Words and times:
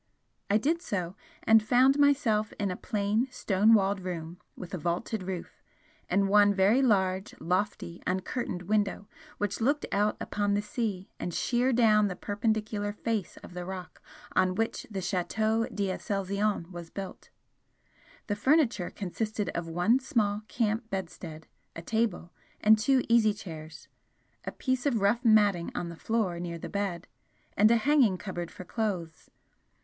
I 0.49 0.57
did 0.57 0.81
so, 0.81 1.15
and 1.43 1.61
found 1.61 1.99
myself 1.99 2.53
in 2.53 2.71
a 2.71 2.75
plain 2.75 3.27
stone 3.29 3.75
walled 3.75 3.99
room 3.99 4.39
with 4.55 4.73
a 4.73 4.79
vaulted 4.79 5.21
roof, 5.21 5.61
and 6.09 6.27
one 6.27 6.55
very 6.55 6.81
large, 6.81 7.35
lofty, 7.39 8.01
uncurtained 8.07 8.63
window 8.63 9.07
which 9.37 9.61
looked 9.61 9.85
out 9.91 10.17
upon 10.19 10.55
the 10.55 10.61
sea 10.63 11.11
and 11.19 11.31
sheer 11.35 11.71
down 11.71 12.07
the 12.07 12.15
perpendicular 12.15 12.91
face 12.91 13.37
of 13.43 13.53
the 13.53 13.63
rock 13.63 14.01
on 14.35 14.55
which 14.55 14.87
the 14.89 15.01
Chateau 15.01 15.67
d'Aselzion 15.67 16.71
was 16.71 16.89
built. 16.89 17.29
The 18.25 18.35
furniture 18.35 18.89
consisted 18.89 19.49
of 19.49 19.67
one 19.67 19.99
small 19.99 20.41
camp 20.47 20.89
bedstead, 20.89 21.45
a 21.75 21.83
table, 21.83 22.33
and 22.59 22.79
two 22.79 23.03
easy 23.07 23.35
chairs, 23.35 23.87
a 24.45 24.51
piece 24.51 24.87
of 24.87 24.99
rough 24.99 25.23
matting 25.23 25.69
on 25.75 25.89
the 25.89 25.95
floor 25.95 26.39
near 26.39 26.57
the 26.57 26.69
bed, 26.69 27.05
and 27.55 27.69
a 27.69 27.75
hanging 27.77 28.17
cupboard 28.17 28.49
for 28.49 28.63
clothes. 28.63 29.29